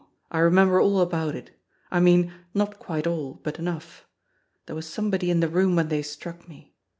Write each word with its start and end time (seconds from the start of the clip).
I 0.31 0.39
remember 0.39 0.81
all 0.81 0.99
about 0.99 1.35
it. 1.35 1.51
I 1.91 1.99
mean, 1.99 2.33
not 2.55 2.79
quite 2.79 3.05
all, 3.05 3.35
but 3.43 3.59
enough. 3.59 4.07
There 4.65 4.75
was 4.75 4.87
somebody 4.87 5.29
in 5.29 5.41
the 5.41 5.47
room 5.47 5.75
when 5.75 5.89
they 5.89 6.01
struck 6.01 6.49
me. 6.49 6.73